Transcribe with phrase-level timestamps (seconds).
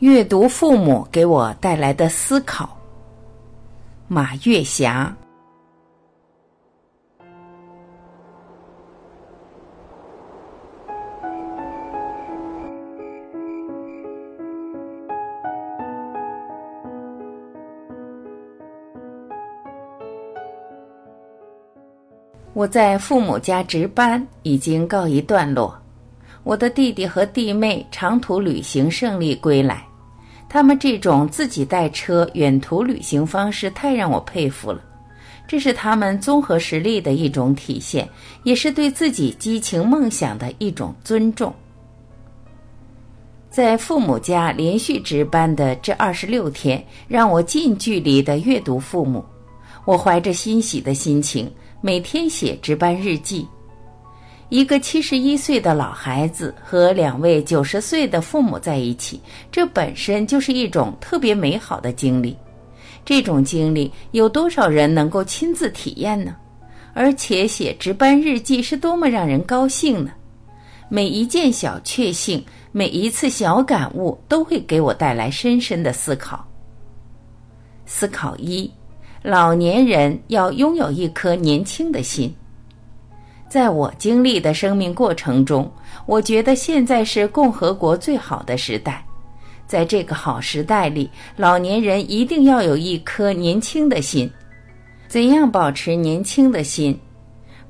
[0.00, 2.74] 阅读父母给我带来的思考。
[4.08, 5.14] 马月霞。
[22.54, 25.78] 我在父母家值班已经告一段落，
[26.42, 29.89] 我的弟弟和弟妹长途旅行胜利归来。
[30.52, 34.82] 他们这种自己带车远途旅行方式太让我佩服了，
[35.46, 38.08] 这是他们综合实力的一种体现，
[38.42, 41.54] 也是对自己激情梦想的一种尊重。
[43.48, 49.24] 在父母家连续值班的这二十六天，让我近距离的阅读父母，
[49.84, 51.48] 我怀着欣喜的心情，
[51.80, 53.46] 每天写值班日记。
[54.50, 59.20] 一个七十一岁的老孩子和两位九十岁的父母在一起，
[59.52, 62.36] 这本身就是一种特别美好的经历。
[63.04, 66.34] 这种经历有多少人能够亲自体验呢？
[66.94, 70.10] 而且写值班日记是多么让人高兴呢？
[70.88, 76.44] 每一件小确幸，每一次小感悟，都会给我带来深深的思考。
[77.86, 78.68] 思考一：
[79.22, 82.34] 老年人要拥有一颗年轻的心。
[83.50, 85.68] 在我经历的生命过程中，
[86.06, 89.04] 我觉得现在是共和国最好的时代。
[89.66, 94.30] 在这个好时代里，老年人一定要有一颗年轻的心。
[95.08, 96.96] 怎样保持年轻的心？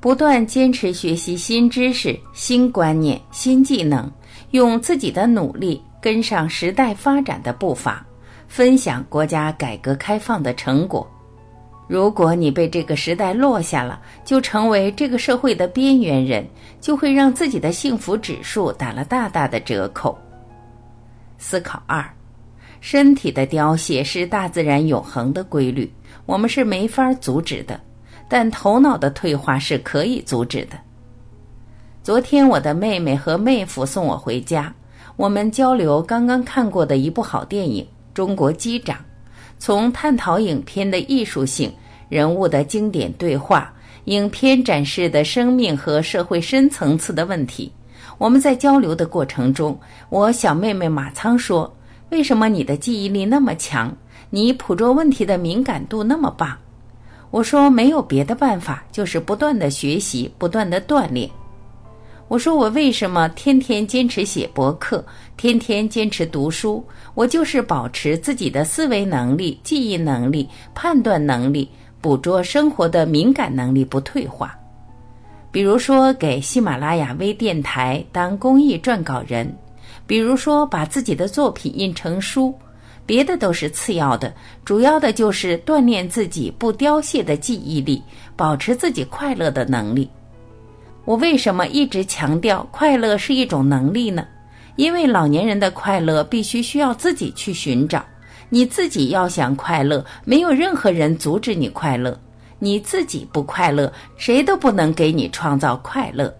[0.00, 4.10] 不断坚持学习新知识、新观念、新技能，
[4.50, 8.06] 用自己的努力跟上时代发展的步伐，
[8.48, 11.10] 分享国家改革开放的成果。
[11.90, 16.46] 如果你被这个时代落下了，就成为这个社会的边缘人，
[16.80, 20.16] 就会让自己的幸福指数打了大大的折扣。
[21.36, 22.08] 思考二：
[22.80, 25.92] 身体的凋谢是大自然永恒的规律，
[26.26, 27.80] 我们是没法阻止的，
[28.28, 30.78] 但头脑的退化是可以阻止的。
[32.04, 34.72] 昨天，我的妹妹和妹夫送我回家，
[35.16, 37.82] 我们交流刚刚看过的一部好电影
[38.14, 38.96] 《中国机长》。
[39.60, 41.70] 从探讨影片的艺术性、
[42.08, 43.70] 人物的经典对话、
[44.06, 47.70] 影片展示的生命和社会深层次的问题，
[48.16, 49.78] 我们在交流的过程中，
[50.08, 51.70] 我小妹妹马仓说
[52.08, 53.94] ：“为什么你的记忆力那么强？
[54.30, 56.56] 你捕捉问题的敏感度那么棒？”
[57.30, 61.30] 我说：“没有别的办法，就是不断的学习，不断的锻炼。”
[62.30, 65.04] 我说我为什么天天坚持写博客，
[65.36, 66.80] 天天坚持读书？
[67.14, 71.68] 我就是保持自己的思维能力、记忆能力、判断能力、
[72.00, 74.56] 捕捉生活的敏感能力不退化。
[75.50, 79.52] 比如说给喜马拉雅微电台当公益撰稿人，
[80.06, 82.54] 比如说把自己的作品印成书，
[83.04, 84.32] 别的都是次要的，
[84.64, 88.00] 主要的就是锻炼自己不凋谢的记忆力，
[88.36, 90.08] 保持自己快乐的能力。
[91.04, 94.24] 我为什么一直强调快乐是一种能力呢？
[94.76, 98.04] 因为老年人的快乐必须需要自己去寻找。
[98.48, 102.18] 你自己要想快乐，没有任何人阻止你快乐。
[102.58, 106.32] 你自己不快乐，谁都不能给你创造快乐。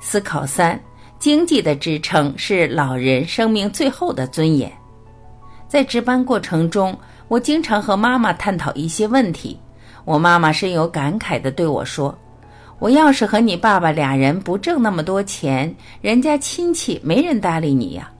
[0.00, 0.80] 思考三：
[1.18, 4.72] 经济的支撑是老人生命最后的尊严。
[5.66, 6.96] 在值班过程中，
[7.28, 9.58] 我经常和妈妈探讨一些问题。
[10.04, 12.16] 我妈妈深有感慨地对我说。
[12.78, 18.10] 我要是和你爸爸俩人不挣那么多钱，人家亲戚没人搭理你呀。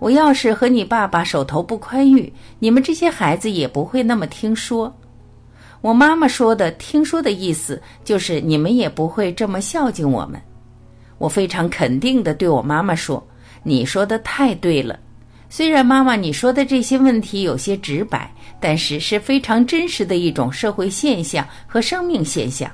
[0.00, 4.92] 我要是和你爸爸手头不宽裕，你们这些孩子也不会那么听说。
[5.80, 10.40] 我妈妈说的“听说”的意思就是你们也不会这么孝敬我们。
[11.18, 13.24] 我非常肯定地对我妈妈说
[13.62, 14.98] ：“你说的太对了。
[15.48, 22.68] 虽然妈妈你说的这些问题有些直白，但是是非常真实的一种社会现象和生命现象。”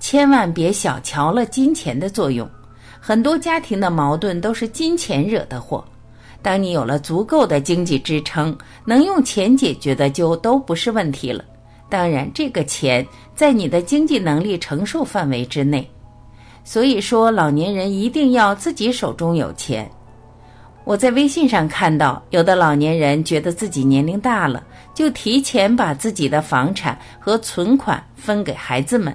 [0.00, 2.48] 千万别小瞧了金钱的作用，
[2.98, 5.84] 很多家庭的矛盾都是金钱惹的祸。
[6.42, 11.44] 当你有了足够的经济支撑，能用钱解决的就都不是问题了。
[11.90, 15.88] 当然，这个钱在你的经济能力承受范围之内。
[16.64, 19.90] 所以说，老年人一定要自己手中有钱。
[20.84, 24.64] 我在微信上看到，有的老年人觉得自己年龄大了，
[24.94, 29.14] 就提前把自己的房产和存款分给孩子们。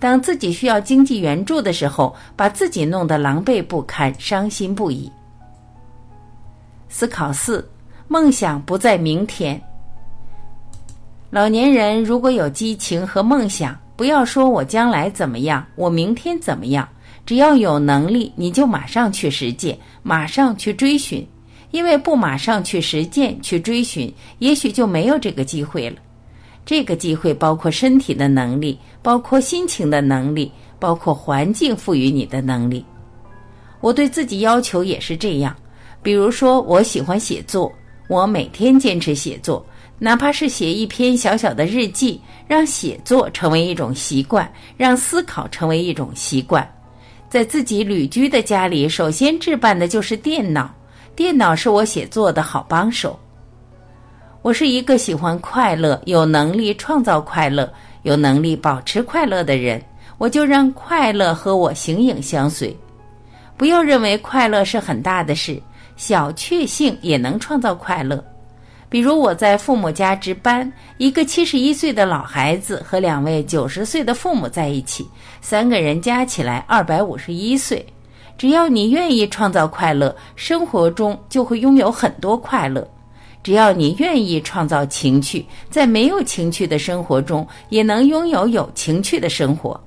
[0.00, 5.12] 当自己需要经济援助的时候，把自己弄得狼狈不堪、伤心不已。
[6.88, 7.70] 思考四：
[8.08, 9.60] 梦想不在明天。
[11.30, 16.88] 老年人如果有激情和梦想，不要说我将来怎么样，我明天怎么样，
[17.24, 21.24] 只要有能力，你就马上去实践，马上去追寻。
[21.70, 25.96] 因为不马上去实践、去追寻，也许就没有这个机会了。
[26.64, 32.84] 这个机会包括身体的能力，包括心情的能力，包括环境赋予你的能力。
[33.80, 35.56] 我对自己要求也是这样，
[36.02, 37.72] 比如说，我喜欢写作，
[38.08, 39.64] 我每天坚持写作，
[39.98, 46.66] 哪怕是写一篇小小的日记，让写作成为一种习惯，让思考成为一种习惯。
[47.28, 50.72] 在自己旅居的家里，首先置办的就是电脑，
[51.16, 53.18] 电脑是我写作的好帮手。
[54.42, 57.70] 我是一个喜欢快乐、有能力创造快乐、
[58.04, 59.82] 有能力保持快乐的人，
[60.16, 62.74] 我就让快乐和我形影相随。
[63.58, 65.60] 不要认为快乐是很大的事，
[65.94, 68.24] 小确幸也能创造快乐。
[68.88, 75.06] 比如我在父母家值班，一个七十一岁的老孩子和两位九十岁的父母在一起，
[75.42, 77.84] 三个人加起来二百五十一岁。
[78.38, 82.88] 只要你愿意创造快乐，生活中就会拥有很多快乐。
[83.42, 89.80] 只要你愿意创造情趣，在没有情趣的生活中，也能拥有有情趣的生活。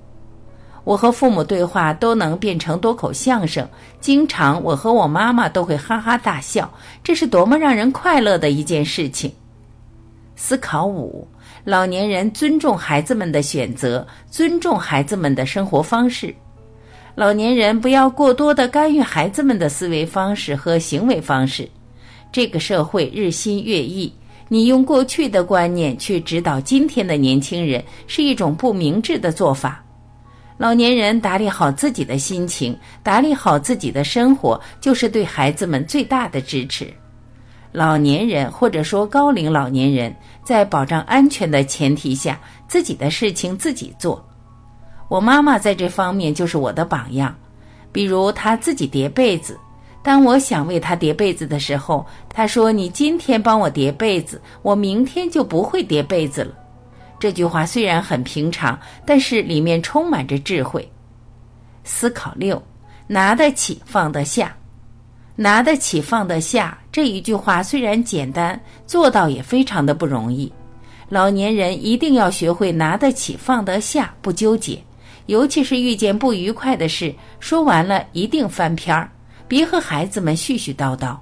[0.83, 3.65] 我和父母对话都能变成多口相声，
[4.01, 6.69] 经常我和我妈妈都会哈哈大笑，
[7.03, 9.31] 这是多么让人快乐的一件事情。
[10.35, 11.25] 思考五：
[11.63, 16.35] 老年人尊重孩子们的选择，尊重孩子们的生活方式。
[17.15, 21.69] 老年人不要过多的干预孩子们的思维方式和行为方式。
[22.33, 24.11] 这个社会日新月异，
[24.49, 29.85] 你用过去的观念去指导今天的年轻人，是一种不明智的做法。
[30.57, 36.91] 老年人打理好自己的心情，打理好自己的生活，就是对孩子们最大的支持。
[37.71, 44.27] 老年人或者说高龄老年人，在保障安全的前提下，自己的事情自己做。
[45.07, 47.35] 我妈妈在这方面就是我的榜样。
[47.91, 49.55] 比如她自己叠被子，
[50.03, 56.53] 当我想为他叠被子的时候，他说：“你今天帮我叠被子，我明天就不会叠被子了。”
[57.17, 60.87] 这句话虽然很平常，但是里面充满着智慧。
[61.85, 62.61] 思考六，
[63.07, 64.53] 拿得起放得下，
[65.37, 70.51] 拿得起放得下这一句话虽然简单，做到也非常的不容易。
[71.07, 74.83] 老年人一定要学会拿得起放得下，不纠结，
[75.27, 79.09] 尤其是遇见不愉快的事，说完了一定翻篇儿，
[79.53, 81.15] 别和孩子们絮絮叨叨。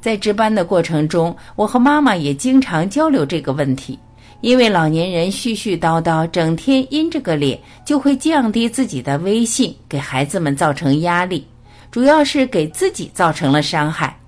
[0.00, 3.96] 在值班的过程中，我和妈妈也经常交流这个问题。
[4.40, 11.46] 因为老年人絮絮叨叨，整天阴着个脸，就会降低自己的威信，给孩子们造成压力，
[11.88, 14.18] 主要是给自己造成了伤害。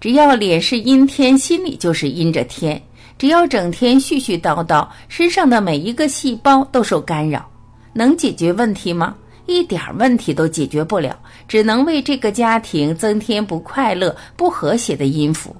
[0.00, 2.82] 只要脸是阴天，心里就是阴着天。
[3.16, 7.48] 只要整天絮絮叨叨，身上的每一个细胞都受干扰，
[7.92, 9.14] 能解决问题吗？
[9.46, 15.54] 一点问题都解决不了，只能为这个家庭增添不快乐、不和谐的音符。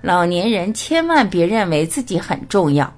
[0.00, 2.92] 老年人千万别认为自己很重要，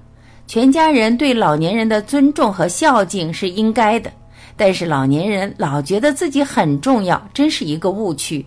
[0.45, 4.11] 全家人对老年人的尊重和孝敬是应该的。
[4.55, 8.45] 但是老年人老觉得自己很重要，真是一个误区。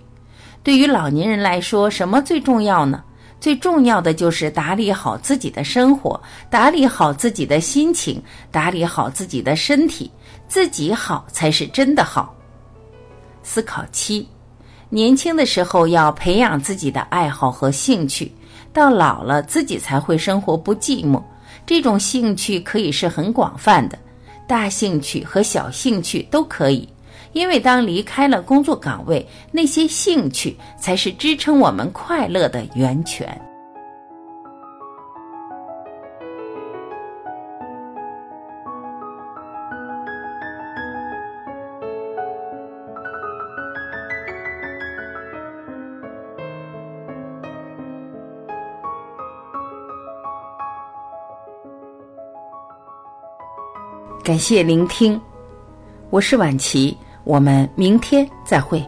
[0.63, 3.03] 对于老年人来说，什么最重要呢？
[3.41, 6.21] 最重要的就是打理好自己的生活，
[6.51, 10.11] 打理好自己的心情，打理好自己的身体，
[10.51, 12.35] 自己好才是真的好。
[13.45, 14.29] 思考七，
[14.89, 18.33] 年轻的时候要培养自己的爱好和兴趣。
[18.73, 21.23] 到老了，自己才会生活不寂寞。
[21.65, 23.97] 这种兴趣可以是很广泛的，
[24.49, 26.89] 大兴趣和小兴趣都可以。
[27.33, 33.41] 因为当离开了工作岗位，那些兴趣才是支撑我们快乐的源泉。
[54.23, 55.19] 感谢聆听，
[56.11, 58.85] 我是晚琪，我们明天再会。